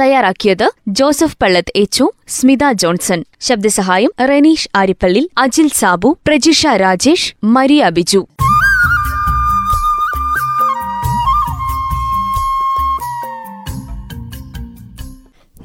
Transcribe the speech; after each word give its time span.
തയ്യാറാക്കിയത് 0.00 0.70
ജോസഫ് 0.88 1.36
പള്ളത്ത് 1.42 1.72
എച്ചു 1.76 2.12
സ്മിത 2.28 2.72
ജോൺസൺ. 2.72 3.24
ശബ്ദസഹായം 3.40 4.10
റെനീഷ് 4.20 4.68
ആരിപ്പള്ളി 4.74 5.30
അജിൽ 5.38 5.68
സാബു 5.68 6.18
പ്രജിഷ 6.26 6.66
രാജേഷ് 6.66 7.34
മരിയ 7.44 7.88
ബിജു. 7.88 8.26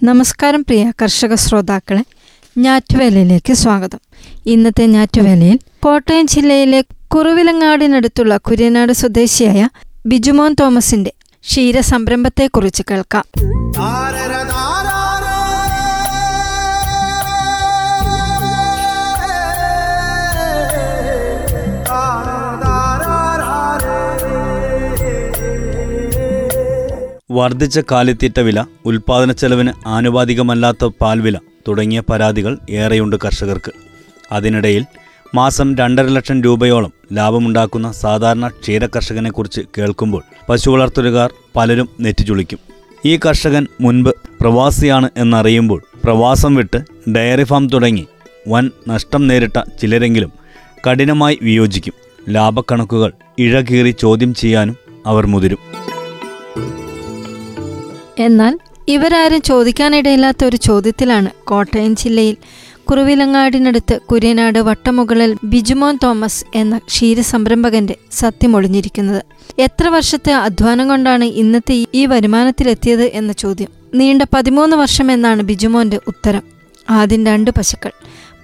നമസ്കാരം 0.04 0.62
പ്രിയ 0.62 0.92
കർഷക 1.02 1.36
ശ്രോതാക്കളെ 1.36 2.04
ഞാറ്റുവേലയിലേക്ക് 2.58 3.54
സ്വാഗതം. 3.54 4.00
ഇന്നത്തെ 4.46 4.86
ഞാറ്റുവേലയിൽ 4.86 5.60
കോട്ടയം 5.80 6.28
ജില്ലയിലെ 6.28 6.82
കുറുവിലങ്ങാടിനടുത്തുള്ള 7.16 8.38
കുര്യനാട് 8.38 8.92
സ്വദേശിയായ 8.92 9.70
ബിജുമോൻ 10.06 10.56
തോമസിന്റെ 10.60 11.14
ക്ഷീര 11.44 11.80
സംരംഭത്തെക്കുറിച്ച് 11.80 12.84
കേൾക്കാം 12.92 13.24
വർദ്ധിച്ച 27.36 27.80
കാലിത്തീറ്റ 27.92 28.40
വില 28.40 28.64
ഉൽപാദന 28.86 29.32
ചെലവിന് 29.32 29.72
ആനുപാതികമല്ലാത്ത 29.88 30.86
പാൽവില 31.02 31.38
തുടങ്ങിയ 31.68 32.00
പരാതികൾ 32.00 32.58
ഏറെയുണ്ട് 32.70 33.16
കർഷകർക്ക്. 33.26 33.72
അതിനിടയിൽ 34.32 34.86
മാസം 35.36 35.76
രണ്ടര 35.76 36.04
ലക്ഷം 36.04 36.42
രൂപയോളം 36.42 36.92
ലാഭമുണ്ടാക്കുന്ന 37.14 37.92
സാധാരണ 37.92 38.48
ക്ഷീര 38.48 38.86
ക്ഷീരകർഷകനെക്കുറിച്ച് 38.86 39.62
കേൾക്കുമ്പോൾ 39.78 40.24
പശു 40.50 40.70
വളർത്തലുകാർ 40.70 41.34
പലരും 41.56 41.90
നെറ്റിച്ചുളിക്കും 42.00 42.60
ഈ 43.06 43.20
കർഷകൻ 43.26 43.68
മുൻപ് 43.82 44.12
പ്രവാസിയാണ് 44.42 45.10
എന്നറിയുമ്പോൾ 45.18 45.84
പ്രവാസം 46.04 46.56
വിട്ട് 46.56 47.12
ഡയറി 47.12 47.44
ഫാം 47.44 47.68
തുടങ്ങി 47.68 48.08
വൻ 48.48 48.70
നഷ്ടം 48.88 49.28
നേരിട്ട 49.28 49.60
ചിലരെങ്കിലും 49.82 50.32
കഠിനമായി 50.88 51.40
വിയോജിക്കും. 51.42 51.94
ലാഭക്കണക്കുകൾ 52.30 53.12
ഇഴകീറി 53.40 53.92
ചോദ്യം 53.92 54.34
ചെയ്യാനും 54.34 54.78
അവർ 55.06 55.26
മുതിരും. 55.26 55.83
എന്നാൽ 58.20 58.60
ഇവരാരും 58.88 59.42
ചോദിക്കാനിടയില്ലാത്ത 59.42 60.46
ഒരു 60.46 60.56
ചോദ്യത്തിലാണ് 60.56 61.30
കോട്ടയം 61.44 61.96
ജില്ലയിൽ. 61.96 62.38
കുറുവിലങ്ങാടിനടുത്ത് 62.86 64.00
കുര്യനാട് 64.02 64.60
വട്ടമുകളിൽ 64.60 65.38
ബിജുമോൻ 65.44 66.00
തോമസ് 66.04 66.46
എന്ന 66.56 66.78
ക്ഷീരസംരംഭകന്റെ 66.78 67.96
സത്യമൊളിഞ്ഞിരിക്കുന്നത്. 68.12 69.24
എത്ര 69.60 69.88
വർഷത്തെ 69.88 70.34
അധ്വാനം 70.34 70.88
കൊണ്ടാണ് 70.88 71.24
ഇന്നത്തെ 71.24 71.86
ഈ 71.94 72.06
വരുമാനത്തിലെത്തിയത് 72.06 73.04
എന്ന 73.04 73.34
ചോദ്യം. 73.34 73.68
നീണ്ട 73.94 74.22
പതിമൂന്ന് 74.34 74.76
വർഷം 74.76 75.12
എന്നാണ് 75.12 75.42
ബിജുമോന്റെ 75.42 76.00
ഉത്തരം. 76.08 76.42
ആദ്യം 76.90 77.26
രണ്ട് 77.26 77.52
പശുക്കൾ. 77.52 77.92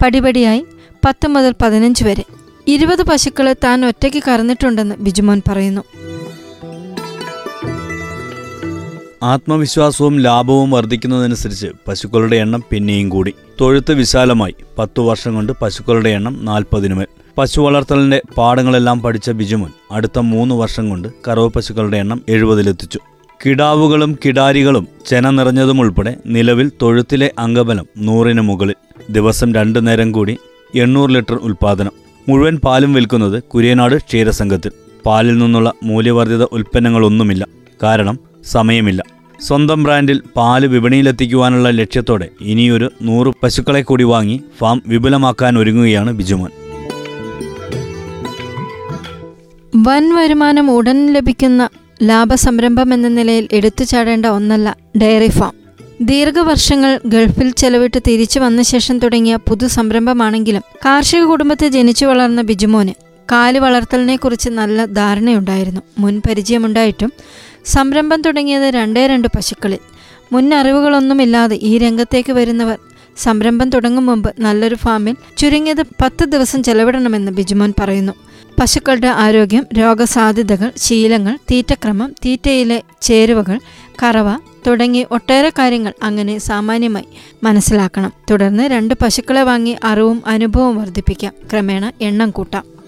പടിപടിയായി 0.04 0.66
പത്ത് 1.06 1.28
മുതൽ 1.28 1.54
പതിനഞ്ച് 1.62 2.04
വരെ. 2.04 2.24
ഇരുപത് 2.68 3.04
പശുക്കളെ 3.04 3.54
താൻ 3.54 3.86
ഒറ്റയ്ക്ക് 3.86 4.24
കറന്നിട്ടുണ്ടെന്ന് 4.28 4.96
ബിജുമോൻ 4.96 5.42
പറയുന്നു. 5.48 5.82
ആത്മവിശ്വാസവും 9.24 10.20
ലാഭവും 10.20 10.72
വർദ്ധിക്കുന്നതനുസരിച്ച് 10.72 11.68
പശുക്കളുടെ 11.88 12.36
എണ്ണം 12.36 12.64
പിന്നെയും 12.70 13.10
കൂടി. 13.10 13.34
തൊഴുത്ത് 13.62 13.94
വിശാലമായി 13.94 14.56
പത്തു 14.78 15.02
വർഷം 15.02 15.34
കൊണ്ട് 15.36 15.54
പശുക്കളുടെ 15.62 16.10
എണ്ണം 16.10 16.46
നാൽപ്പതിനുമേൽ 16.46 17.08
പശു 17.38 17.62
വളർത്തലിന്റെ 17.62 18.22
പാഠങ്ങളെല്ലാം 18.38 19.02
പഠിച്ച 19.02 19.30
ബിജുമോൻ 19.30 19.70
അടുത്ത 19.92 20.20
മൂന്ന് 20.20 20.56
വർഷം 20.56 20.90
കൊണ്ട് 20.90 21.08
കറവ് 21.28 21.50
പശുക്കളുടെ 21.50 21.98
എണ്ണം 21.98 22.22
എഴുപതിലെത്തിച്ചു. 22.30 23.00
കിടാവുകളും 23.46 24.18
കിടാരികളും 24.26 24.88
ചെന 25.06 25.30
നിറഞ്ഞതുമുൾപ്പെടെ 25.30 26.16
നിലവിൽ 26.26 26.72
തൊഴുത്തിലെ 26.82 27.34
അംഗബലം 27.40 27.86
നൂറിന് 27.98 28.42
മുകളിൽ. 28.42 28.76
ദിവസം 29.10 29.54
രണ്ടു 29.54 29.80
നേരം 29.80 30.12
കൂടി 30.12 30.38
എണ്ണൂറ് 30.76 31.10
ലിറ്റർ 31.10 31.36
ഉൽപ്പാദനം. 31.36 31.92
മുഴുവൻ 32.30 32.58
പാലും 32.58 32.94
വിൽക്കുന്നത് 32.94 33.44
കുര്യനാട് 33.44 33.96
ക്ഷീരസംഘത്തിൽ. 33.96 34.72
പാലിൽ 35.06 35.38
നിന്നുള്ള 35.38 35.74
മൂല്യവർദ്ധിത 35.84 36.44
ഉൽപ്പന്നങ്ങളൊന്നുമില്ല. 36.44 37.48
കാരണം 37.84 38.29
സമയമില്ല. 38.46 39.04
സ്വന്തം 39.42 39.84
ബ്രാൻഡിൽ 39.84 40.22
പാൽ 40.36 40.68
വിപണിയിലെത്തിക്കുവാനുള്ള 40.68 41.70
ലക്ഷ്യത്തോടെ 41.70 42.28
ഇനിയൊരു 42.42 42.92
നൂറ് 43.02 43.34
പശുക്കളെ 43.44 43.82
കൂടി 43.82 44.04
വാങ്ങി 44.04 44.42
ഫാം 44.58 44.84
വിപുലമാക്കാൻ 44.88 45.58
ഒരുങ്ങുകയാണ് 45.58 46.12
ബിജുമോൻ. 46.12 46.50
വൻ 49.84 50.16
വരുമാനം 50.16 50.72
ഉടൻ 50.72 51.14
ലഭിക്കുന്ന 51.14 51.70
ലാഭസംരംഭം 52.04 52.94
എന്ന 52.94 53.08
നിലയിൽ 53.08 53.48
എടുത്തുചാടേണ്ട 53.52 54.26
ഒന്നല്ല 54.26 54.78
ഡയറി 55.02 55.30
ഫാം. 55.30 55.54
ദീർഘവർഷങ്ങൾ 56.02 57.00
ഗൾഫിൽ 57.06 57.50
ചെലവിട്ട് 57.52 58.00
തിരിച്ചു 58.08 58.40
വന്ന 58.40 58.62
ശേഷം 58.62 59.00
തുടങ്ങിയ 59.00 59.36
പുതു 59.36 59.68
സംരംഭമാണെങ്കിലും 59.68 60.62
കാർഷിക 60.86 61.24
കുടുംബത്തെ 61.24 61.68
ജനിച്ചു 61.68 62.06
വളർന്ന 62.06 62.42
ബിജുമോന് 62.42 62.90
കാൽ 63.32 63.60
വളർത്തലിനെക്കുറിച്ച് 63.60 64.50
നല്ല 64.50 64.86
ധാരണയുണ്ടായിരുന്നു. 64.86 65.82
മുൻ 66.00 66.22
പരിചയമുണ്ടായിട്ടും 66.30 67.14
സംരംഭം 67.70 68.22
തുടങ്ങിയത് 68.22 68.64
രണ്ടേ 68.64 69.08
രണ്ട് 69.08 69.28
പശുക്കളിൽ. 69.28 69.80
മുൻ 70.32 70.54
അറിവുകളൊന്നുമില്ലാതെ 70.54 71.56
ഈ 71.62 71.78
രംഗത്തേക്ക് 71.78 72.34
വരുന്നവർ 72.34 72.78
സംരംഭം 73.18 73.70
തുടങ്ങും 73.70 74.06
മുമ്പ് 74.06 74.34
നല്ലൊരു 74.40 74.76
ഫാമിൽ 74.76 75.16
ചുരുങ്ങിയത് 75.38 75.84
പത്ത് 75.84 76.26
ദിവസം 76.26 76.64
ചെലവിടണമെന്ന് 76.64 77.32
ബിജുമോൻ 77.32 77.74
പറയുന്നു. 77.80 78.14
പശുക്കളുടെ 78.62 79.08
ആരോഗ്യം 79.08 79.66
രോഗസാധ്യതകൾ 79.80 80.72
ശീലങ്ങൾ 80.78 81.38
തീറ്റക്രമം 81.52 82.16
തീറ്റയിലെ 82.26 82.84
ചേരുവകൾ 83.02 83.60
കറവ 84.04 84.30
തുടങ്ങി 84.68 85.06
ഒട്ടേറെ 85.12 85.50
കാര്യങ്ങൾ 85.50 85.94
അങ്ങനെ 86.04 86.38
സാമാന്യമായി 86.38 87.08
മനസ്സിലാക്കണം. 87.44 88.14
തുടർന്ന് 88.32 88.64
രണ്ട് 88.64 88.94
പശുക്കളെ 88.94 89.44
വാങ്ങി 89.44 89.76
അറിവും 89.84 90.24
അനുഭവവും 90.28 90.78
വർദ്ധിപ്പിക്കാം. 90.78 91.34
ക്രമേണ 91.52 91.92
എണ്ണം 92.02 92.32
കൂട്ടാം. 92.32 92.79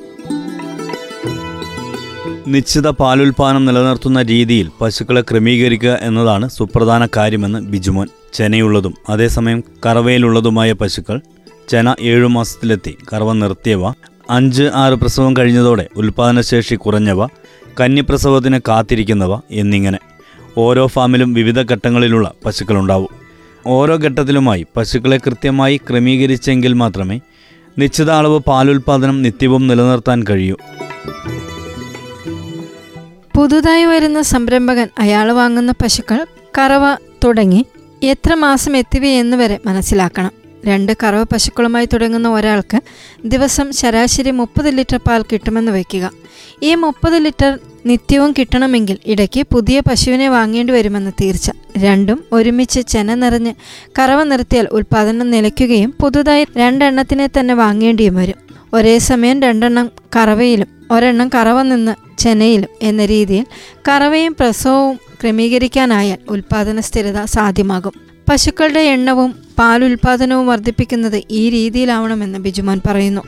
നിശ്ചിത 2.47 2.87
പാലുൽപാദനം 2.87 3.65
നിലനിർത്തുന്ന 3.65 4.21
രീതിയിൽ 4.21 4.69
പശുക്കളെ 4.81 5.21
ക്രമീകരിക്കുക 5.21 5.97
എന്നതാണ് 6.01 6.49
സുപ്രധാന 6.49 7.07
കാര്യമെന്ന് 7.17 7.59
ബിജുമോൻ 7.59 8.07
ചെനയുള്ളതും 8.33 8.93
അതേസമയം 9.09 9.63
കറവയിലുള്ളതുമായ 9.85 10.71
പശുക്കൾ 10.71 11.21
ചെന 11.69 11.95
ഏഴു 12.01 12.25
മാസത്തിലെത്തി 12.25 12.97
കറവ 13.13 13.33
നിർത്തിയവ 13.33 13.93
അഞ്ച് 14.29 14.63
ആറ് 14.63 14.93
പ്രസവം 14.93 15.37
കഴിഞ്ഞതോടെ 15.37 15.89
ഉൽപാദനശേഷി 15.95 16.75
കുറഞ്ഞവ 16.75 17.25
കന്നിപ്രസവത്തിന് 17.79 18.59
കാത്തിരിക്കുന്നവ 18.67 19.39
എന്നിങ്ങനെ. 19.51 19.99
ഓരോ 20.57 20.87
ഫാമിലും 20.87 21.33
വിവിധ 21.33 21.61
ഘട്ടങ്ങളിലുള്ള 21.71 22.31
പശുക്കളുണ്ടാവും. 22.45 23.09
ഓരോ 23.67 23.97
ഘട്ടത്തിലുമായി 23.97 24.65
പശുക്കളെ 24.77 25.17
കൃത്യമായി 25.17 25.77
ക്രമീകരിച്ചെങ്കിൽ 25.77 26.73
മാത്രമേ 26.73 27.19
നിശ്ചിത 27.77 28.11
അളവ് 28.11 28.39
പാലുൽപാദനം 28.39 29.21
നിത്യവും 29.21 29.67
നിലനിർത്താൻ 29.67 30.23
കഴിയൂ. 30.29 30.55
പുതുതായി 33.35 33.85
വരുന്ന 33.85 34.21
സംരംഭകൻ 34.21 34.87
അയാൾ 34.99 35.31
വാങ്ങുന്ന 35.31 35.71
പശുക്കൾ 35.71 36.25
കറവ 36.57 36.95
തുടങ്ങി 37.23 37.65
എത്ര 38.03 38.33
മാസം 38.33 38.77
എത്തിവയെന്ന് 38.77 39.37
വരെ 39.37 39.59
മനസ്സിലാക്കണം. 39.65 40.40
രണ്ട് 40.65 40.97
കറവ 41.03 41.23
പശുക്കളുമായി 41.23 41.85
തുടങ്ങുന്ന 41.85 42.29
ഒരാൾക്ക് 42.29 42.81
ദിവസം 43.25 43.71
ശരാശരി 43.71 44.31
മുപ്പത് 44.31 44.77
ലിറ്റർ 44.77 44.97
പാൽ 44.97 45.21
കിട്ടുമെന്ന് 45.21 45.71
വയ്ക്കുക. 45.71 46.11
ഈ 46.63 46.75
മുപ്പത് 46.75 47.17
ലിറ്റർ 47.25 47.59
നിത്യവും 47.85 48.31
കിട്ടണമെങ്കിൽ 48.31 48.97
ഇടയ്ക്ക് 49.05 49.43
പുതിയ 49.53 49.79
പശുവിനെ 49.79 50.29
വാങ്ങേണ്ടി 50.29 50.73
വരുമെന്ന് 50.73 51.11
തീർച്ച. 51.21 51.51
രണ്ടും 51.77 52.23
ഒരുമിച്ച് 52.31 52.81
ചെന 52.81 53.15
നിറഞ്ഞ് 53.15 53.53
കറവ 53.99 54.23
നിർത്തിയാൽ 54.23 54.67
ഉൽപ്പാദനം 54.71 55.31
നിലയ്ക്കുകയും 55.31 55.93
പുതുതായി 56.01 56.47
രണ്ടെണ്ണത്തിനെ 56.57 57.27
തന്നെ 57.27 57.53
വാങ്ങേണ്ടിയും 57.53 58.15
വരും. 58.15 58.35
ഒരേ 58.73 58.97
സമയം 58.97 59.41
രണ്ടെണ്ണം 59.41 59.91
കറവയിലും 60.15 60.67
ഒരെണ്ണം 60.91 61.29
കറവ 61.35 61.61
നിന്ന് 61.61 61.95
ചെനയിലും 62.19 62.69
എന്ന 62.81 63.05
രീതിയിൽ 63.05 63.45
കറവയും 63.89 64.35
പ്രസവവും 64.39 64.99
ക്രമീകരിക്കാനായാൽ 65.21 66.17
ഉൽപാദന 66.29 66.79
സ്ഥിരത 66.79 67.23
സാധ്യമാകും. 67.25 68.10
പശുക്കളുടെ 68.31 68.79
എണ്ണവും 68.79 69.35
പാലുൽപാദനവും 69.59 70.47
വർദ്ധിപ്പിക്കുന്നത് 70.47 71.23
ഈ 71.31 71.49
രീതിയിലാവണമെന്ന് 71.49 72.39
ബിജുമാൻ 72.39 72.81
പറയുന്നു. 72.85 73.21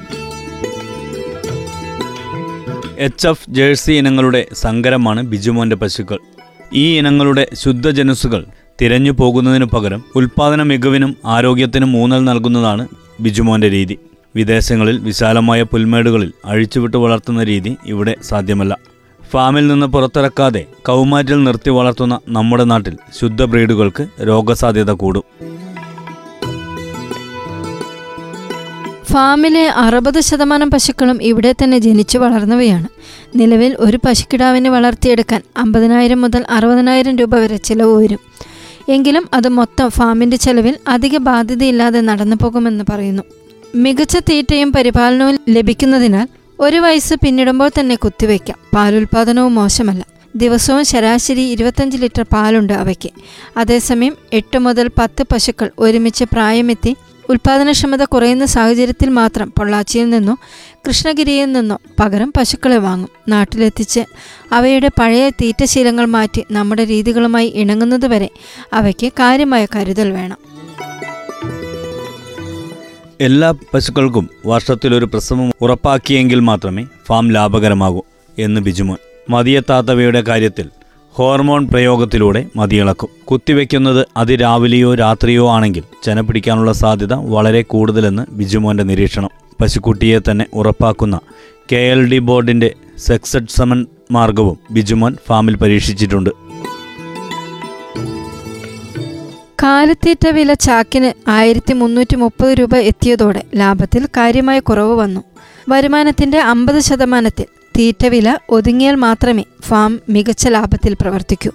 എച്ച് 2.97 3.27
എഫ് 3.27 3.49
ജേഴ്സി 3.49 3.91
ഇനങ്ങളുടെ 3.91 4.47
സങ്കരമാണ് 4.53 5.23
ബിജുമോന്റെ 5.23 5.75
പശുക്കൾ. 5.75 6.19
ഈ 6.73 6.97
ഇനങ്ങളുടെ 6.97 7.47
ശുദ്ധജനുസുകൾ 7.53 8.45
തിരഞ്ഞു 8.81 9.11
പോകുന്നതിനു 9.11 9.65
പകരം 9.65 10.03
ഉൽപാദന 10.15 10.63
മികവിനും 10.63 11.17
ആരോഗ്യത്തിനും 11.25 11.97
ഊന്നൽ 11.97 12.23
നൽകുന്നതാണ് 12.23 12.87
ബിജുമോന്റെ 13.19 13.69
രീതി. 13.69 13.97
വിദേശങ്ങളിൽ 14.35 14.99
വിശാലമായ 14.99 15.63
പുൽമേടുകളിൽ 15.63 16.33
അഴിച്ചുവിട്ട് 16.45 16.97
വളർത്തുന്ന 16.97 17.43
രീതി 17.43 17.75
ഇവിടെ 17.85 18.15
സാധ്യമല്ല. 18.23 18.92
ഫാമിൽ 19.33 19.67
നിന്ന് 19.67 19.85
പുറത്തിറക്കാതെ 19.85 20.65
കൗമാറ്റിൽ 20.87 21.43
നിർത്തി 21.43 21.69
വളർത്തുന്ന 21.69 22.19
നമ്മുടെ 22.29 22.63
നാട്ടിൽ 22.63 22.97
ശുദ്ധ 23.21 23.43
ബ്രീഡുകൾക്ക് 23.43 24.07
രോഗസാധ്യത 24.27 24.91
കൂടും. 24.91 25.23
ഫാമിലെ 29.11 29.67
അറുപത് 29.67 30.19
ശതമാനം 30.19 30.71
പശുക്കളും 30.71 31.23
ഇവിടെ 31.23 31.51
തന്നെ 31.51 31.77
ജനിച്ചു 31.77 32.17
വളർന്നവയാണ്. 32.17 32.87
നിലവിൽ 33.35 33.75
ഒരു 33.79 33.99
പശുക്കിടാവിനെ 34.05 34.69
വളർത്തിയെടുക്കാൻ 34.69 35.41
അമ്പതിനായിരം 35.57 36.21
മുതൽ 36.21 36.45
അറുപതിനായിരം 36.49 37.17
രൂപ 37.17 37.35
വരെ 37.35 37.57
ചിലവ് 37.57 38.03
വരും. 38.03 38.19
എങ്കിലും 38.89 39.27
അത് 39.33 39.47
മൊത്തം 39.47 39.89
ഫാമിന്റെ 39.89 40.37
ചെലവിൽ 40.37 40.77
അധിക 40.87 41.17
ബാധ്യതയില്ലാതെ 41.17 42.01
നടന്നു 42.01 42.35
പോകുമെന്ന് 42.35 42.83
പറയുന്നു. 42.89 43.23
മികച്ച 43.75 44.17
തീറ്റയും 44.17 44.71
പരിപാലനവും 44.71 45.39
ലഭിക്കുന്നതിനാൽ 45.49 46.27
ഒരു 46.59 46.77
വയസ്സ് 46.77 47.13
പിന്നിടുമ്പോൾ 47.13 47.71
തന്നെ 47.79 47.95
കുത്തിവെക്കാം 47.95 48.57
പാലുൽപാദനവും 48.75 49.55
മോശമല്ല. 49.55 50.05
ദിവസവും 50.35 50.85
ശരാശരി 50.85 51.41
ഇരുപത്തഞ്ച് 51.41 51.97
ലിറ്റർ 51.97 52.23
പാലുണ്ട് 52.23 52.73
അവയ്ക്ക്. 52.73 53.09
അതേസമയം 53.57 54.17
എട്ട് 54.33 54.57
മുതൽ 54.57 54.91
പത്ത് 54.97 55.23
പശുക്കൾ 55.23 55.71
ഒരുമിച്ച് 55.79 56.23
പ്രായമെത്തി 56.23 56.95
ഉൽപാദനക്ഷമത 57.29 58.03
കുറയുന്ന 58.03 58.45
സാഹചര്യത്തിൽ 58.45 59.09
മാത്രം 59.09 59.53
പൊള്ളാച്ചിയിൽ 59.57 60.09
നിന്നോ 60.09 60.37
കൃഷ്ണഗിരിയിൽ 60.87 61.51
നിന്നോ 61.51 61.77
പകരം 61.99 62.33
പശുക്കളെ 62.37 62.77
വാങ്ങും. 62.77 63.09
നാട്ടിലെത്തിച്ച് 63.27 63.99
അവയുടെ 64.51 64.89
പഴയ 64.99 65.29
തീറ്റശീലങ്ങൾ 65.29 66.05
മാറ്റി 66.05 66.45
നമ്മുടെ 66.51 66.85
രീതികളുമായി 66.85 67.47
ഇണങ്ങുന്നതുവരെ 67.47 68.29
അവയ്ക്ക് 68.73 69.07
കാര്യമായ 69.07 69.67
കരുതൽ 69.75 70.11
വേണം. 70.11 70.52
എല്ലാ 73.21 73.53
പശുക്കൾക്കും 73.73 74.29
വർഷത്തിലൊരു 74.45 75.05
പ്രസവം 75.05 75.51
ഉറപ്പാക്കിയെങ്കിൽ 75.61 76.39
മാത്രമേ 76.39 76.85
ഫാം 77.07 77.31
ലാഭകരമാകൂ 77.31 78.01
എന്ന് 78.39 78.61
ബിജുമോൻ. 78.61 78.97
മതിയെത്താത്തവയുടെ 79.29 80.21
കാര്യത്തിൽ 80.21 80.69
ഹോർമോൺ 81.11 81.67
പ്രയോഗത്തിലൂടെ 81.67 82.45
മതിയിളക്കും 82.55 83.09
കുത്തിവെക്കുന്നത് 83.25 84.07
അതിരാവിലെയോ 84.17 84.95
രാത്രിയോ 84.95 85.49
ആണെങ്കിൽ 85.49 85.83
ചെന 86.03 86.21
പിടിക്കാനുള്ള 86.21 86.71
സാധ്യത 86.71 87.13
വളരെ 87.13 87.61
കൂടുതലെന്ന് 87.61 88.31
ബിജുമോന്റെ 88.31 88.83
നിരീക്ഷണം. 88.83 89.29
പശുക്കുട്ടിയെ 89.61 90.19
തന്നെ 90.19 90.45
ഉറപ്പാക്കുന്ന 90.53 91.19
കെ 91.71 91.75
എൽ 91.75 92.11
ഡി 92.11 92.19
ബോർഡിന്റെ 92.19 92.75
സെക്സഡ് 92.97 93.47
സമൻ 93.49 93.85
മാർഗവും 94.11 94.57
ബിജുമോൻ 94.71 95.17
ഫാമിൽ 95.27 95.55
പരീക്ഷിച്ചിട്ടുണ്ട്. 95.55 96.29
കാലിത്തീറ്റ 99.63 100.27
വില 100.27 100.53
ചാക്കിന് 100.53 101.29
ആയിരത്തി 101.29 101.73
മുന്നൂറ്റി 101.73 102.15
മുപ്പത് 102.15 102.51
രൂപ 102.51 102.75
എത്തിയതോടെ 102.75 103.43
ലാഭത്തിൽ 103.55 104.05
കാര്യമായ 104.05 104.59
കുറവ് 104.59 104.95
വന്നു. 104.95 105.21
വരുമാനത്തിന്റെ 105.69 106.39
അമ്പത് 106.39 106.79
ശതമാനത്തിൽ 106.79 107.45
തീറ്റ 107.77 108.05
വില 108.05 108.37
ഒതുങ്ങിയാൽ 108.49 108.95
മാത്രമേ 108.95 109.43
ഫാം 109.61 109.99
മികച്ച 110.09 110.47
ലാഭത്തിൽ 110.47 110.93
പ്രവർത്തിക്കൂ. 111.01 111.51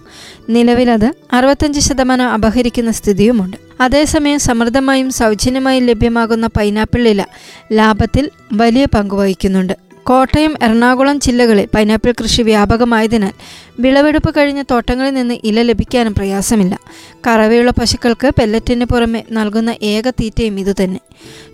നിലവിലത് 0.48 1.12
അറുപത്തഞ്ച് 1.32 1.80
ശതമാനം 1.80 2.28
അപഹരിക്കുന്ന 2.28 2.90
സ്ഥിതിയുമുണ്ട്. 2.90 3.56
അതേസമയം 3.80 4.38
സമൃദ്ധമായും 4.38 5.10
സൗജന്യമായും 5.10 5.86
ലഭ്യമാകുന്ന 5.86 6.46
പൈനാപ്പിൾ 6.46 7.08
ഇല 7.08 7.24
ലാഭത്തിൽ 7.72 8.30
വലിയ 8.52 8.84
പങ്ക് 8.84 9.14
വഹിക്കുന്നുണ്ട്. 9.14 9.87
കോട്ടയം 10.08 10.54
എറണാകുളം 10.62 11.20
ജില്ലകളിൽ 11.20 11.68
പൈനാപ്പിൾ 11.74 12.12
കൃഷി 12.12 12.42
വ്യാപകമായതിനാൽ 12.42 13.32
വിളവെടുപ്പ് 13.80 14.34
കഴിഞ്ഞ 14.36 14.62
തോട്ടങ്ങളിൽ 14.70 15.14
നിന്ന് 15.14 15.34
ഇല 15.44 15.62
ലഭിക്കാനും 15.62 16.14
പ്രയാസമില്ല. 16.14 16.78
കറവയുള്ള 17.26 17.70
പശുക്കൾക്ക് 17.70 18.30
പെല്ലറ്റിന് 18.38 18.84
പുറമെ 18.84 19.24
നൽകുന്ന 19.30 19.74
ഏക 19.82 20.10
തീറ്റയും 20.10 20.60
ഇതുതന്നെ. 20.60 21.00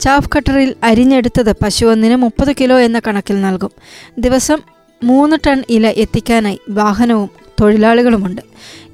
ചാഫ് 0.00 0.30
കട്ടറിൽ 0.36 0.74
അരിഞ്ഞെടുത്തത് 0.82 1.52
പശു 1.52 1.86
ഒന്നിന് 1.86 2.16
മുപ്പത് 2.16 2.52
കിലോ 2.60 2.78
എന്ന 2.80 3.00
കണക്കിൽ 3.06 3.40
നൽകും. 3.40 3.70
ദിവസം 4.18 4.58
മൂന്ന് 5.04 5.36
ടൺ 5.46 5.64
ഇല 5.70 5.86
എത്തിക്കാനായി 5.86 6.60
വാഹനവും 6.68 7.30
തൊഴിലാളികളുമുണ്ട്. 7.60 8.42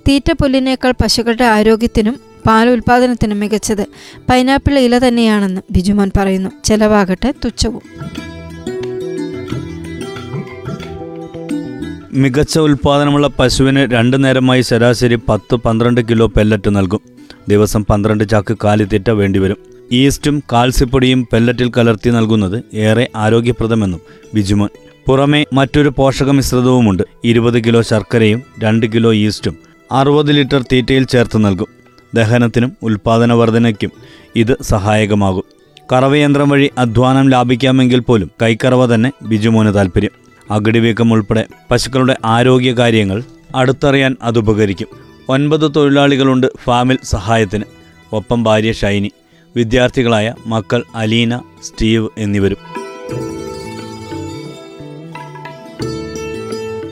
തീറ്റ 0.08 0.32
പുല്ലിനേക്കാൾ 0.32 0.92
പശുക്കളുടെ 1.02 1.44
ആരോഗ്യത്തിനും 1.44 2.20
പാൽ 2.46 2.68
ഉൽപാദനത്തിനും 2.70 3.40
മികച്ചത് 3.40 3.86
പൈനാപ്പിൾ 4.30 4.78
ഇല 4.78 5.08
തന്നെയാണെന്ന് 5.08 5.60
ബിജുമോൻ 5.70 6.10
പറയുന്നു. 6.16 6.50
ചെലവാകട്ടെ 6.64 7.34
തുച്ഛവും. 7.44 7.82
മികച്ച 12.12 12.58
ഉൽപാദനമുള്ള 12.58 13.26
പശുവിന് 13.26 13.92
രണ്ടു 13.92 14.16
നേരമായി 14.16 14.62
ശരാശരി 14.62 15.18
പത്ത് 15.28 15.54
പന്ത്രണ്ട് 15.54 16.00
കിലോ 16.00 16.26
പെല്ലറ്റ് 16.26 16.76
നൽകും. 16.76 17.00
ദിവസം 17.48 17.84
പന്ത്രണ്ട് 17.84 18.28
ചാക്ക് 18.28 18.56
കാലിത്തീറ്റ 18.64 19.10
വേണ്ടിവരും. 19.10 19.56
ഈസ്റ്റും 19.92 20.42
കാൽസ്യപ്പൊടിയും 20.52 21.28
പെല്ലറ്റിൽ 21.32 21.70
കലർത്തി 21.76 22.10
നൽകുന്നത് 22.10 22.76
ഏറെ 22.76 23.08
ആരോഗ്യപ്രദമെന്നും 23.16 24.00
ബിജുമോൻ 24.34 24.68
പുറമെ 25.08 25.46
മറ്റൊരു 25.52 25.92
പോഷക 25.96 26.30
മിശ്രിതവുമുണ്ട് 26.30 27.02
ഇരുപത് 27.24 27.64
കിലോ 27.64 27.82
ശർക്കരയും 27.82 28.42
രണ്ട് 28.58 28.86
കിലോ 28.86 29.14
ഈസ്റ്റും 29.14 29.56
അറുപത് 29.92 30.32
ലിറ്റർ 30.32 30.64
തീറ്റയിൽ 30.72 31.04
ചേർത്ത് 31.04 31.44
നൽകും. 31.44 31.66
ദഹനത്തിനും 32.14 32.72
ഉൽപാദന 32.82 33.32
വർധനയ്ക്കും 33.32 33.90
ഇത് 34.36 34.56
സഹായകമാകും. 34.62 35.44
കറവയന്ത്രം 35.92 36.48
വഴി 36.48 36.70
അധ്വാനം 36.78 37.30
ലാഭിക്കാമെങ്കിൽ 37.30 38.00
പോലും 38.00 38.30
കൈക്കറവ 38.42 38.94
തന്നെ 38.94 39.12
ബിജുമോന് 39.22 39.74
താല്പര്യം 39.74 40.29
അകിടിവീക്കം 40.50 41.12
ഉൾപ്പെടെ 41.12 41.46
പശുക്കളുടെ 41.70 42.16
ആരോഗ്യകാര്യങ്ങൾ 42.24 43.22
അടുത്തറിയാൻ 43.54 44.16
അതുപകരിക്കും 44.22 44.88
ഒൻപത് 45.28 45.72
തൊഴിലാളികളുണ്ട് 45.76 46.46
ഫാമിൽ 46.64 46.98
സഹായത്തിന്. 47.02 47.64
ഒപ്പം 48.12 48.42
ഭാര്യ 48.42 48.72
ഷൈനി 48.72 49.10
വിദ്യാർത്ഥികളായ 49.56 50.34
മക്കൾ 50.46 50.84
അലീന 50.94 51.40
സ്റ്റീവ് 51.62 52.08
എന്നിവരും. 52.18 52.56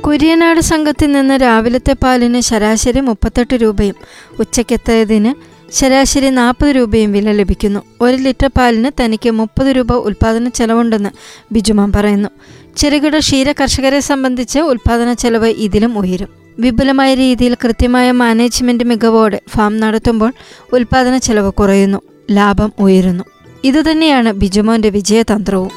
കുര്യനാട് 0.01 0.61
സംഘത്തിൽ 0.61 1.13
നിന്ന് 1.13 1.35
രാവിലത്തെ 1.35 1.93
പാലിന് 1.93 2.41
ശരാശരി 2.41 3.01
മുപ്പത്തെട്ട് 3.01 3.55
രൂപയും 3.55 3.95
ഉച്ചയ്ക്കെത്തതിന് 4.39 5.58
ശരാശരി 5.73 6.31
നാൽപ്പത് 6.31 6.77
രൂപയും 6.77 7.13
വില 7.13 7.33
ലഭിക്കുന്നു. 7.33 7.81
ഒരു 8.01 8.17
ലിറ്റർ 8.17 8.51
പാലിന് 8.59 8.91
തനിക്ക് 9.01 9.31
മുപ്പത് 9.31 9.67
രൂപ 9.67 9.93
ഉൽപ്പാദന 9.93 10.49
ചെലവുണ്ടെന്ന് 10.49 11.11
ബിജുമാൻ 11.53 11.93
പറയുന്നു. 11.93 12.29
ചെറുകിട 12.77 13.19
ക്ഷീര 13.19 13.53
കർഷകരെ 13.53 14.01
സംബന്ധിച്ച് 14.01 14.59
ഉൽപ്പാദന 14.59 15.13
ചെലവ് 15.13 15.49
ഇതിലും 15.49 15.99
ഉയരും. 15.99 16.29
വിപുലമായ 16.59 17.15
രീതിയിൽ 17.15 17.55
കൃത്യമായ 17.55 18.13
മാനേജ്മെന്റ് 18.13 18.85
മികവോടെ 18.85 19.41
ഫാം 19.49 19.81
നടത്തുമ്പോൾ 19.81 20.33
ഉൽപ്പാദന 20.73 21.17
ചെലവ് 21.17 21.53
കുറയുന്നു 21.53 21.99
ലാഭം 22.31 22.73
ഉയരുന്നു. 22.79 23.25
ഇതുതന്നെയാണ് 23.65 24.33
ബിജുമോന്റെ 24.33 24.91
വിജയതന്ത്രവും. 24.91 25.71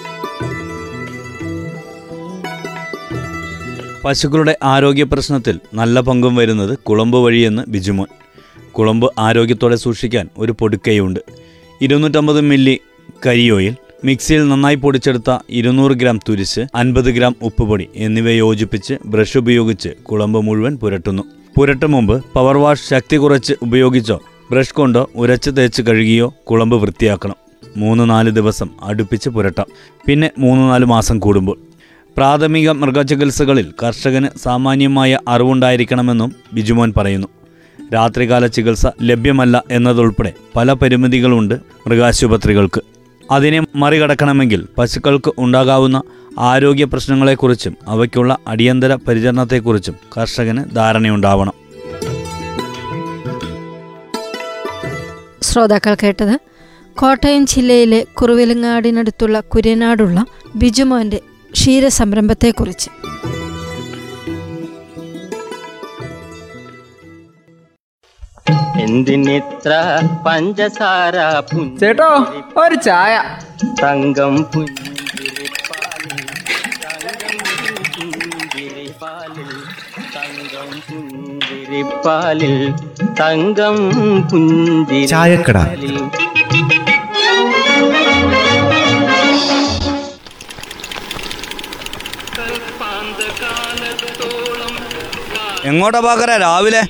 പശുക്കളുടെ 4.06 4.58
ആരോഗ്യ 4.64 5.04
പ്രശ്നത്തിൽ 5.04 5.60
നല്ല 5.74 6.00
പങ്കും 6.00 6.36
വരുന്നത് 6.36 6.78
കുളമ്പ് 6.78 7.18
വഴിയെന്ന് 7.18 7.64
ബിജുമോൻ. 7.68 8.08
കുളമ്പ് 8.78 9.12
ആരോഗ്യത്തോടെ 9.20 9.76
സൂക്ഷിക്കാൻ 9.76 10.30
ഒരു 10.38 10.56
പൊടുക്കയുണ്ട്. 10.60 11.20
ഇരുന്നൂറ്റമ്പത് 11.82 12.42
മില്ലി 12.42 12.80
കരിയോയിൽ 13.26 13.76
മിക്സിയിൽ 14.06 14.48
നന്നായി 14.48 14.76
പൊടിച്ചെടുത്ത 14.76 15.38
ഇരുന്നൂറ് 15.50 15.92
ഗ്രാം 15.92 16.20
തുരിശ് 16.30 16.60
അൻപത് 16.76 17.10
ഗ്രാം 17.12 17.36
ഉപ്പുപൊടി 17.42 17.90
എന്നിവ 17.96 18.30
യോജിപ്പിച്ച് 18.30 18.94
ബ്രഷ് 19.06 19.38
ഉപയോഗിച്ച് 19.38 19.90
കുളമ്പ് 19.90 20.40
മുഴുവൻ 20.42 20.76
പുരട്ടുന്നു. 20.78 21.24
പുരട്ടും 21.58 21.92
മുമ്പ് 21.92 22.24
പവർ 22.34 22.58
വാഷ് 22.58 22.90
ശക്തി 22.90 23.18
കുറച്ച് 23.18 23.54
ഉപയോഗിച്ചോ 23.62 24.22
ബ്രഷ് 24.52 24.74
കൊണ്ടോ 24.74 25.10
ഉരച്ച് 25.16 25.50
തേച്ച് 25.58 25.82
കഴുകിയോ 25.82 26.34
കുളമ്പ് 26.50 26.76
വൃത്തിയാക്കണം. 26.82 27.36
മൂന്ന് 27.78 28.10
നാല് 28.10 28.32
ദിവസം 28.32 28.70
അടുപ്പിച്ച് 28.84 29.30
പുരട്ടാം. 29.30 29.66
പിന്നെ 30.08 30.32
മൂന്ന് 30.40 30.64
നാല് 30.70 30.86
മാസം 30.86 31.20
കൂടുമ്പോൾ. 31.20 31.58
പ്രാഥമിക 32.18 32.70
മൃഗചികിത്സകളിൽ 32.72 33.74
കർഷകന് 33.84 34.28
സാമാന്യമായ 34.38 35.20
അറിവുണ്ടായിരിക്കണമെന്നും 35.28 36.36
ബിജുമോൻ 36.54 36.94
പറയുന്നു. 36.98 37.28
രാത്രികാല 37.94 38.48
ചികിത്സ 38.48 38.88
ലഭ്യമല്ല 39.02 39.64
എന്നതുൾപ്പെടെ 39.72 40.34
പല 40.56 40.74
പരിമിതികളുണ്ട് 40.74 41.56
മൃഗാശുപത്രികൾക്ക്. 41.88 42.82
അതിനെ 43.32 43.66
മറികടക്കണമെങ്കിൽ 43.76 44.68
പശുക്കൾക്ക് 44.78 45.34
ഉണ്ടാകാവുന്ന 45.38 46.02
ആരോഗ്യ 46.40 46.84
പ്രശ്നങ്ങളെക്കുറിച്ചും 46.86 47.78
അവയ്ക്കുള്ള 47.88 48.38
അടിയന്തര 48.48 48.96
പരിചരണത്തെക്കുറിച്ചും 48.96 49.96
കർഷകന് 50.18 50.76
ധാരണയുണ്ടാവണം. 50.76 51.54
ശ്രോതാക്കൾ 55.42 55.98
കേട്ടത് 56.04 56.40
കോട്ടയം 56.96 57.46
ജില്ലയിലെ 57.46 58.06
കുറുവിലങ്ങാടിനടുത്തുള്ള 58.14 59.40
കുര്യനാടുള്ള 59.40 60.26
ബിജുമോന്റെ 60.56 61.22
ക്ഷീരസംരംഭത്തെക്കുറിച്ച്. 61.54 62.90
എന്തിനിത്ര 68.82 69.72
പഞ്ചസാര 70.26 71.16
ചേട്ടോ 71.80 72.10
ഒരു 72.58 72.76
ചായ. 72.76 73.14
തങ്കം 73.84 74.36
പുഞ്ചിരിപ്പാലിൽ 74.54 76.22
തങ്കം 80.16 80.70
പുഞ്ചിരിപ്പാലിൽ 80.88 82.56
തങ്കം 83.20 83.78
പുഞ്ചിരി 84.30 85.06
ചായക്കട. 85.06 85.58
എങ്ങോട്ടാ 95.70 96.00
പാക്കറ? 96.00 96.32
രാവിലെ. 96.38 96.82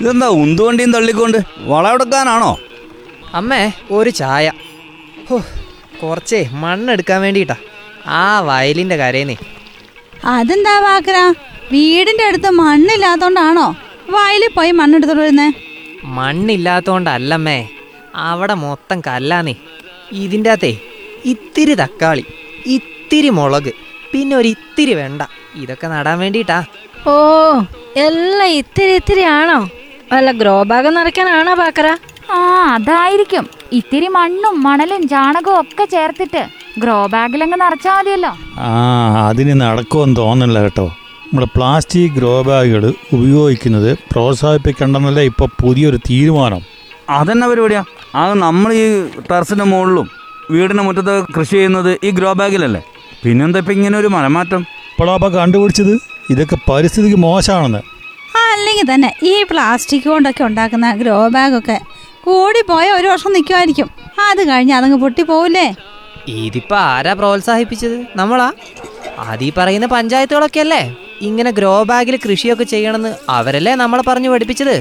ഇതെന്താ 0.00 0.28
ഉന്തുവണ്ടിയും 0.42 0.92
തള്ളിക്കൊണ്ട് 0.92 1.38
വളമെടുക്കാനാണോ 1.70 2.52
അമ്മേ 3.34 3.62
ഒരു 3.90 4.10
ചായ. 4.10 4.46
ഹോ 5.28 5.36
കുറച്ചേ 6.02 6.40
മണ്ണെടുക്കാൻ 6.62 7.20
വേണ്ടിട്ടാ 7.24 7.56
ആ 8.20 8.40
വയലിന്റെ 8.40 8.96
കരേന്നേ. 8.96 9.36
അതെന്താ 10.34 10.78
വാക്കര? 10.78 11.18
വീടിന്റെ 11.72 12.24
അടുത്ത് 12.24 12.50
മണ്ണില്ലാത്തോണ്ടാണോ 12.60 13.66
വയലിൽ 14.10 14.50
പോയി 14.56 14.70
മണ്ണെടുത്തോണ്ട് 14.70 15.22
വരുന്നേ? 15.22 15.48
മണ്ണില്ലാത്തോണ്ടല്ലമ്മേ. 16.18 17.58
അവിടെ 18.28 18.54
മൊത്തം 18.64 19.00
കല്ലാന്നേ. 19.06 19.54
ഇതിന്റെ 20.22 20.50
അകത്തേ 20.50 20.72
ഇത്തിരി 21.24 21.74
തക്കാളി 21.74 22.24
ഇത്തിരി 22.76 23.30
മുളക് 23.38 23.72
പിന്നെ 24.12 24.36
ഒരു 24.36 24.48
ഇത്തിരി 24.48 24.94
വെണ്ട. 24.94 25.22
ഇതൊക്കെ 25.62 25.86
നടാൻ 25.86 26.18
വേണ്ടിട്ടാ 26.18 26.58
ഓ 27.10 27.14
എല്ലാം 28.06 28.48
ഇത്തിരി 28.60 28.92
ഇത്തിരി 29.00 29.20
ആണോ 29.38 29.58
വല്ല 30.10 30.30
ഗ്രോ 30.40 30.56
ബാഗ് 30.70 30.90
നിറയ്ക്കാനാണോ 30.96 31.54
പാക്കറ? 31.60 31.88
ആ 32.36 32.38
അതായിരിക്കും. 32.74 33.44
ഇത്തിരി 33.78 34.08
മണ്ണും 34.16 34.54
മണലും 34.66 35.02
ചാണകവും 35.12 35.58
ഒക്കെ 35.62 35.84
ചേർത്തിട്ട് 35.94 36.42
ഗ്രോ 36.82 36.96
ബാഗിലങ്ങ് 37.14 37.58
നിറച്ചാ 37.62 37.92
മതിയല്ലോ. 37.98 38.30
ആ 38.66 38.68
അതിന് 39.28 39.54
നടക്കുമെന്ന് 39.60 40.16
തോന്നുന്നില്ല 40.20 40.62
കേട്ടോ. 40.66 40.86
നമ്മൾ 41.28 41.44
പ്ലാസ്റ്റിക് 41.56 42.14
ഗ്രോ 42.18 42.34
ബാഗുകൾ 42.48 42.84
ഉപയോഗിക്കുന്നത് 43.16 43.90
പ്രോത്സാഹിപ്പിക്കേണ്ടെന്നല്ല 44.12 45.20
ഇപ്പോൾ 45.30 45.48
പുതിയൊരു 45.62 45.98
തീരുമാനം? 46.10 46.62
അതെന്നെ 47.18 47.48
പരിപാടിയാ? 47.50 47.82
അത് 48.22 48.34
നമ്മൾ 48.46 48.70
ഈ 48.82 48.84
ടെറസിന്റെ 49.30 49.64
മുകളിലും 49.72 50.06
വീടിന്റെ 50.54 50.82
മുറ്റത്ത് 50.88 51.14
കൃഷി 51.36 51.56
ചെയ്യുന്നത് 51.56 51.92
ഈ 52.06 52.10
ഗ്രോ 52.18 52.32
ബാഗിലല്ലേ? 52.42 52.82
പിന്നെന്താ 53.24 53.58
ഇപ്പൊ 53.62 53.72
ഇങ്ങനെ 53.72 53.96
ഒരു 54.02 54.08
മലമാറ്റം 54.16 54.62
ഇപ്പോഴാ 54.92 55.16
കണ്ടുപിടിച്ചത്? 55.40 55.94
ഇതൊക്കെ 56.32 56.56
പരിസ്ഥിതിക്ക് 56.70 57.18
മോശമാണെന്ന്. 57.26 57.82
അല്ലെങ്കിൽ 58.56 58.94
തന്നെ 58.94 59.10
ഈ 59.22 59.42
പ്ലാസ്റ്റിക് 59.42 60.08
കൊണ്ടൊക്കെ 60.08 60.44
ഉണ്ടാക്കുന്ന 60.44 60.94
ഗ്രോ 60.94 61.28
ബാഗൊക്കെ 61.28 61.78
പോയ 62.68 62.86
ഒരു 62.90 63.08
വർഷം 63.08 63.32
നിൽക്കുമായിരിക്കും 63.32 63.88
അത് 64.28 64.48
കഴിഞ്ഞ് 64.48 64.74
അതങ്ങ് 64.74 64.98
പൊട്ടിപ്പോവില്ലേ? 64.98 65.66
ഇതിപ്പോ 66.28 66.76
ആരാ 66.76 67.12
പ്രോത്സാഹിപ്പിച്ചത്? 67.12 67.96
നമ്മളാ? 68.16 68.52
അതീ 69.18 69.50
പറയുന്ന 69.58 69.86
പഞ്ചായത്തുകളൊക്കെ 69.86 70.60
അല്ലേ? 70.60 70.82
ഇങ്ങനെ 71.20 71.50
ഗ്രോ 71.50 71.82
ബാഗിൽ 71.82 72.16
കൃഷിയൊക്കെ 72.24 72.64
ചെയ്യണമെന്ന് 72.64 73.12
അവരല്ലേ 73.28 73.74
നമ്മളെ 73.74 74.02
പറഞ്ഞു 74.08 74.30
പഠിപ്പിച്ചത്? 74.30 74.76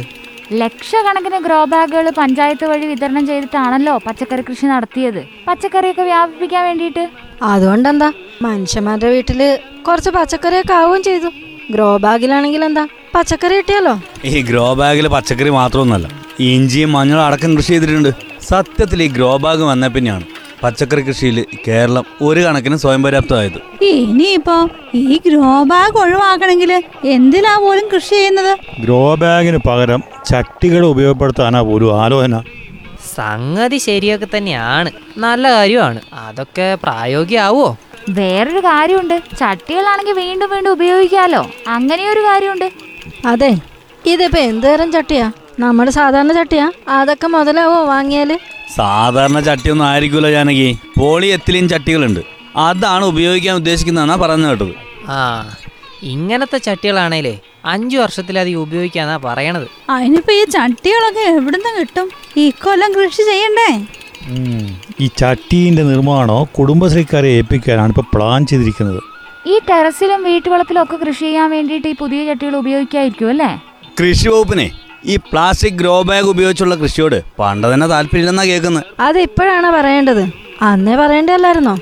ലക്ഷക്കണക്കിന് 0.53 1.39
ഗ്രോ 1.46 1.65
ബാഗുകൾ 1.65 2.10
പഞ്ചായത്ത് 2.10 2.65
വഴി 2.65 2.86
വിതരണം 2.86 3.27
ചെയ്തിട്ടാണല്ലോ 3.27 3.98
പച്ചക്കറി 4.08 4.41
കൃഷി 4.50 4.65
നടത്തിയത്. 4.65 5.22
പച്ചക്കറിയൊക്കെ 5.48 6.01
വ്യാപിപ്പിക്കാൻ 6.01 6.63
വേണ്ടിയിട്ട്. 6.63 7.10
അതുകൊണ്ടെന്താ? 7.41 8.12
മനുഷ്യന്മാരുടെ 8.41 9.10
വീട്ടിൽ 9.10 9.60
കുറച്ച് 9.88 10.10
പച്ചക്കറിയൊക്കെ 10.10 10.74
ആവുകയും 10.74 11.03
ചെയ്തു. 11.03 11.32
ഗ്രോ 11.74 11.98
ബാഗിലാണെങ്കിൽ 11.98 12.63
എന്താ? 12.65 12.84
പച്ചക്കറി 13.15 13.55
കിട്ടിയാലോ? 13.57 13.93
ഈ 14.25 14.41
ഗ്രോ 14.41 14.65
ബാഗിൽ 14.79 15.07
പച്ചക്കറി 15.07 15.50
മാത്രമൊന്നുമല്ല 15.50 16.07
ഇഞ്ചിയും 16.39 16.91
മഞ്ഞളും 16.91 17.24
അടക്കം 17.25 17.51
കൃഷി 17.57 17.72
ചെയ്തിട്ടുണ്ട്. 17.74 18.12
സത്യത്തിൽ 18.50 19.03
ഈ 19.03 19.07
ഗ്രോ 19.07 19.38
ബാഗ് 19.43 19.63
വന്ന 19.69 19.88
പിന്നെയാണ് 19.88 20.25
പച്ചക്കറി 20.63 21.01
കൃഷിയിൽ 21.01 21.38
കേരളം 21.67 22.05
ഒരു 22.22 22.41
കണക്കിന് 22.45 22.77
സ്വയം 22.84 23.01
പര്യാപ്തമായത് 23.03 23.57
ഇനിയിപ്പോ 23.86 24.57
ഈ 24.95 25.17
ഗ്രോ 25.25 25.63
ബാഗ് 25.72 25.98
ഒഴിവാക്കണമെങ്കിൽ 26.03 26.72
എന്തിനാ 27.15 27.53
പോലും 27.63 27.88
കൃഷി 27.93 28.15
ചെയ്യുന്നത്? 28.15 28.51
ഗ്രോ 28.84 29.15
ബാഗിന് 29.24 29.60
പകരം 29.69 30.03
ചട്ടികൾ 30.25 30.86
ഉപയോഗപ്പെടുത്താനാ 30.86 31.62
പോലും 31.62 32.01
ആലോചന. 32.03 32.36
സംഗതി 33.17 33.77
ശരിയൊക്കെ 33.77 34.27
തന്നെയാണ്. 34.38 34.91
നല്ല 35.17 35.51
കാര്യമാണ്. 35.51 36.01
അതൊക്കെ 36.13 36.77
പ്രായോഗികമാവോ 36.84 37.77
വേറൊരു 38.10 38.60
കാര്യമുണ്ട്. 38.60 39.22
ചട്ടികളാണെങ്കിൽ 39.39 40.13
വീണ്ടും 40.13 40.50
വീണ്ടും 40.50 40.72
ഉപയോഗിക്കാലോ. 40.72 41.51
അങ്ങനെയൊരു 41.67 42.19
കാര്യമുണ്ട്. 42.19 42.72
അതെ. 43.27 43.57
ഇതിപ്പോ 44.05 44.39
എന്ത് 44.39 44.67
തരം 44.67 44.91
ചട്ടിയാ? 44.91 45.31
നമ്മുടെ 45.60 45.91
സാധാരണ 45.91 46.31
ചട്ടിയാ? 46.31 46.72
അതൊക്കെ 46.88 47.27
മുതലാവോ 47.27 47.86
വാങ്ങിയാൽ? 47.86 48.39
സാധാരണ 48.75 49.39
ചട്ടിയൊന്നും 49.39 49.86
ആയിരിക്കുമല്ലോ 49.86 50.29
ജാനകി. 50.29 50.77
Poly 51.00 51.27
ethylene 51.27 51.69
ചട്ടികളുണ്ട്. 51.69 52.19
അതാണ് 52.57 53.05
ഉപയോഗിക്കാൻ 53.05 53.55
ഉദ്ദേശിക്കുന്നതെന്നാ 53.55 54.15
പറഞ്ഞു 54.15 54.48
കേട്ടത്. 54.48 54.75
ആ 55.07 55.50
ഇങ്ങനത്തെ 56.03 56.57
ചട്ടികളാണേലേ 56.57 57.39
അഞ്ചു 57.74 57.98
വർഷത്തിലധികം 58.01 58.63
ഉപയോഗിക്കാന്നാ 58.65 59.17
പറയണത്. 59.27 59.67
അതിനിപ്പോ 59.95 60.31
ഈ 60.39 60.43
ചട്ടികളൊക്കെ 60.55 61.24
എവിടുന്ന് 61.38 61.72
കിട്ടും? 61.77 62.07
ഈ 62.43 62.45
കൊല്ലം 62.63 62.91
കൃഷി 62.98 63.24
ചെയ്യണ്ടേ? 63.31 63.69
ഈ 65.03 65.07
ചട്ടീന്റെ 65.22 65.84
നിർമ്മാണോ 65.91 66.38
കുടുംബശ്രീക്കാരെ 66.57 67.29
ഏൽപ്പിക്കാനാണ് 67.38 67.91
ഇപ്പൊ 67.95 68.05
പ്ലാൻ 68.13 68.45
ചെയ്തിരിക്കുന്നത്. 68.51 69.01
ഈ 69.53 69.55
ടെറസിലും 69.69 70.22
വീട്ടുവളപ്പിലും 70.29 70.81
ഒക്കെ 70.84 70.98
കൃഷി 71.03 71.24
ചെയ്യാൻ 71.27 71.48
വേണ്ടിയിട്ട് 71.55 71.88
ഈ 71.93 71.95
പുതിയ 72.03 72.19
ചട്ടികൾ 72.29 72.55
ഉപയോഗിക്കായിരിക്കും 72.62 73.29
അല്ലേ? 73.34 73.51
കൃഷി 74.00 74.27
വകുപ്പിനെ 74.34 74.67
ഈ 75.13 75.15
പ്ലാസ്റ്റിക് 75.31 75.77
ഗ്രോ 75.81 75.95
ബാഗ് 76.10 76.29
ഉപയോഗിച്ചുള്ള 76.34 76.75
കൃഷിയോട് 76.84 77.17
പണ്ട് 77.39 77.65
തന്നെ 77.74 77.88
താല്പര്യമില്ലെന്നാ 77.93 78.45
കേൾക്കുന്നത് 78.51 78.86
അത് 79.07 79.19
ഇപ്പോഴാണ് 79.27 79.69
പറയേണ്ടത്? 79.77 80.24
അന്നേ 80.69 80.95
പറയേണ്ടതല്ലായിരുന്നോ 81.01 81.75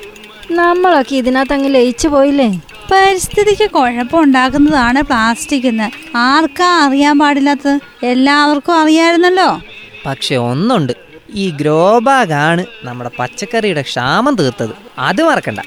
നമ്മളൊക്കെ 0.60 1.14
ഇതിനകത്ത് 1.20 1.54
അങ്ങ് 1.56 1.70
ലയിച്ചു 1.76 2.08
പോയില്ലേ? 2.14 2.48
പരിസ്ഥിതിക്ക് 2.90 3.70
കുഴപ്പമുണ്ടാക്കുന്നതാണ് 3.70 5.02
പ്ലാസ്റ്റിക് 5.02 5.66
എന്ന്. 5.66 6.16
ആർക്കാ 6.16 6.88
അറിയാൻ 6.88 7.18
പാടില്ലാത്തത്? 7.18 8.06
എല്ലാവർക്കും 8.06 8.80
അറിയായിരുന്നല്ലോ. 8.80 9.60
പക്ഷെ 10.06 10.36
ഒന്നുണ്ട്. 10.36 10.92
ഈ 11.34 11.50
ഗ്രോ 11.50 11.98
ബാഗാണ് 11.98 12.66
നമ്മുടെ 12.84 13.10
പച്ചക്കറിയുടെ 13.18 13.82
ക്ഷാമം 13.82 14.34
തീർത്തത്. 14.34 14.70
അത് 14.98 15.22
മറക്കണ്ട. 15.22 15.58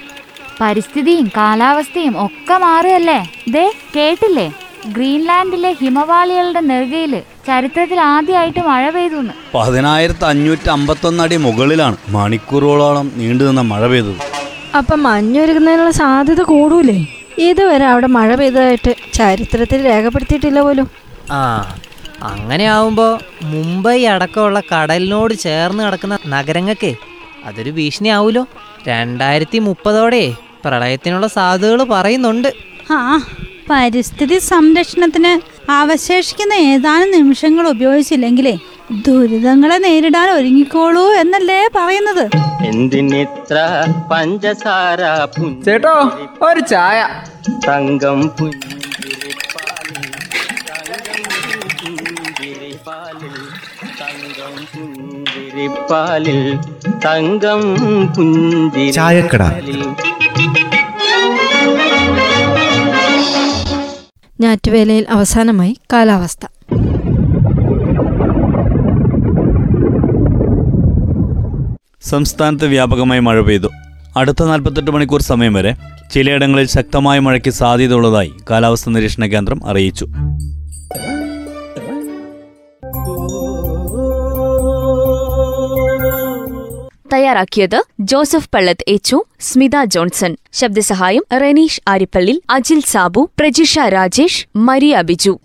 പരിസ്ഥിതിയും 0.62 1.32
കാലാവസ്ഥയും 1.38 2.26
ഒക്കെ 2.26 2.58
മാറുകയല്ലേ? 2.58 3.32
ദേ 3.50 3.74
കേട്ടില്ലേ? 3.96 4.54
ഗ്രീൻലാൻഡിലെ 4.88 5.76
ഹിമവാളികളുടെ 5.82 6.60
നെറുകയിൽ 6.60 7.22
ചരിത്രത്തിൽ 7.48 8.00
ആദ്യമായിട്ട് 8.00 8.60
മഴ 8.60 8.90
പെയ്തു 8.90 9.16
പതിനായിരത്തി 9.54 10.26
അഞ്ഞൂറ്റി 10.26 10.70
അമ്പത്തൊന്ന് 10.70 11.24
അടി 11.24 11.38
മുകളിലാണ്. 11.38 11.98
മണിക്കൂറുകളോളം 12.10 13.12
നീണ്ടുനിന്ന 13.16 13.62
മഴ 13.62 13.88
പെയ്തത്. 13.88 14.27
അപ്പം 14.80 15.00
മഞ്ഞൊരുക്കുന്നതിനുള്ള 15.04 15.92
സാധ്യത 16.02 16.42
കൂടൂലേ? 16.42 16.98
ഇതുവരെ 17.48 17.86
അവിടെ 17.86 18.08
മഴ 18.08 18.30
പെയ്തതായിട്ട് 18.36 18.92
ചരിത്രത്തിൽ 19.14 19.80
രേഖപ്പെടുത്തിയിട്ടില്ല 19.90 20.60
പോലും. 20.62 20.88
ആ 21.32 21.40
അങ്ങനെ 22.32 22.66
ആവുമ്പോൾ 22.66 23.12
മുംബൈ 23.52 24.00
അടക്കമുള്ള 24.14 24.60
കടലിനോട് 24.72 25.34
ചേർന്ന് 25.46 25.84
കിടക്കുന്ന 25.84 26.16
നഗരങ്ങൾക്ക് 26.28 26.92
അതൊരു 27.46 27.72
ഭീഷണി 27.72 28.10
ആവൂലോ 28.10 28.44
രണ്ടായിരത്തി 28.88 29.60
മുപ്പതോടെ 29.68 30.24
പ്രളയത്തിനുള്ള 30.66 31.28
സാധ്യതകൾ 31.28 31.82
പറയുന്നുണ്ട്. 31.94 32.50
ആ 32.92 33.00
പരിസ്ഥിതി 33.70 34.38
സംരക്ഷണത്തിന് 34.54 35.32
അവശേഷിക്കുന്ന 35.72 36.54
ഏതാനും 36.72 37.10
നിമിഷങ്ങൾ 37.12 37.66
ഉപയോഗിച്ചില്ലെങ്കിലേ 37.68 38.56
ദുരിതങ്ങളെ 38.92 39.78
നേരിടാൻ 39.78 40.30
ഒരുങ്ങിക്കോളൂ 40.30 41.14
എന്നല്ലേ 41.14 41.70
പറയുന്നത്. 41.76 42.30
എന്തിനിത്ര 42.66 43.58
പഞ്ചസാര 44.12 45.02
ചേട്ടോ 45.66 46.12
ഒരു 46.42 46.60
ചായ. 46.60 47.08
തങ്കം 47.68 48.22
പുഞ്ചിരിപ്പാലിൽ 48.30 48.66
തങ്കം 54.02 54.56
പുഞ്ചിരിപ്പാലിൽ 54.74 56.58
തങ്കം 57.06 57.62
പുഞ്ചിരിപ്പാലിൽ 58.14 58.92
ചായക്കട. 58.92 59.44
ഞാറ്റുവേലയിൽ 64.40 65.06
അവസാനമായി 65.10 65.78
കാലാവസ്ഥ. 65.94 66.46
സംസ്ഥാനത്ത് 72.12 72.66
വ്യാപകമായി 72.66 73.20
മഴ 73.20 73.40
പെയ്തു. 73.42 73.70
അടുത്ത 74.18 74.44
നാൽപ്പത്തെട്ട് 74.46 74.92
മണിക്കൂർ 74.92 75.22
സമയം 75.22 75.54
വരെ 75.54 75.74
ചിലയിടങ്ങളിൽ 76.14 76.68
ശക്തമായ 76.68 77.20
മഴയ്ക്ക് 77.20 77.52
സാധ്യതയുള്ളതായി 77.62 78.32
കാലാവസ്ഥാ 78.50 78.92
നിരീക്ഷണ 78.92 79.26
കേന്ദ്രം 79.26 79.60
അറിയിച്ചു. 79.70 80.08
തയ്യാറാക്കിയത് 87.14 87.78
ജോസഫ് 88.00 88.50
പള്ളത്ത് 88.56 88.86
എച്ചു 88.88 89.18
സ്മിത 89.40 89.76
ജോൺസൺ. 89.86 90.32
ശബ്ദസഹായം 90.54 91.24
റെനീഷ് 91.42 91.82
ആരിപ്പള്ളി 91.88 92.36
അജിൽ 92.50 92.82
സാബു 92.88 93.30
പ്രജിഷ 93.40 93.80
രാജേഷ് 93.80 94.46
മരിയ 94.56 95.02
ബിജു. 95.02 95.40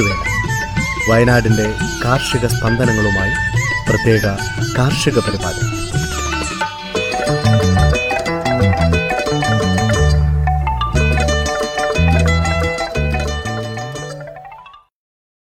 ഞാറ്റുവേല 0.00 1.10
വയനാടിന്റെ 1.10 1.74
കാർഷിക 2.04 2.46
സ്പന്ദനങ്ങളുമായി 2.46 3.34
പ്രത്യേക 3.88 4.26
കാർഷിക 4.78 5.18
പരിപാടി. 5.18 5.79